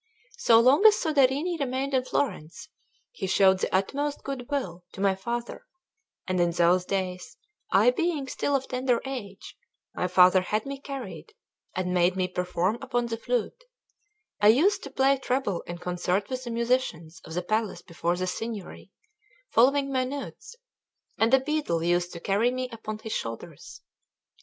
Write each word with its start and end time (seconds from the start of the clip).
So 0.39 0.59
long 0.59 0.83
as 0.87 0.95
Soderini 0.95 1.59
remained 1.59 1.93
in 1.93 2.03
Florence, 2.03 2.69
he 3.11 3.27
showed 3.27 3.59
the 3.59 3.71
utmost 3.75 4.23
good 4.23 4.49
will 4.49 4.83
to 4.93 4.99
my 4.99 5.13
father; 5.13 5.67
and 6.25 6.41
in 6.41 6.49
those 6.49 6.85
days, 6.85 7.37
I 7.71 7.91
being 7.91 8.27
still 8.27 8.55
of 8.55 8.67
tender 8.67 8.99
age, 9.05 9.55
my 9.93 10.07
father 10.07 10.41
had 10.41 10.65
me 10.65 10.81
carried, 10.81 11.35
and 11.75 11.93
made 11.93 12.15
me 12.15 12.27
perform 12.27 12.79
upon 12.81 13.05
the 13.05 13.15
flute; 13.15 13.63
I 14.41 14.47
used 14.47 14.81
to 14.85 14.89
play 14.89 15.19
treble 15.19 15.61
in 15.67 15.77
concert 15.77 16.29
with 16.29 16.45
the 16.45 16.49
musicians 16.49 17.21
of 17.23 17.35
the 17.35 17.43
palace 17.43 17.83
before 17.83 18.17
the 18.17 18.25
Signory, 18.25 18.89
following 19.51 19.91
my 19.93 20.03
notes: 20.03 20.55
and 21.19 21.31
a 21.31 21.39
beadle 21.39 21.83
used 21.83 22.11
to 22.13 22.19
carry 22.19 22.49
me 22.49 22.67
upon 22.71 22.97
his 22.97 23.13
shoulders. 23.13 23.81